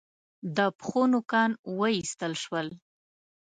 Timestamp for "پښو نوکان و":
0.79-1.79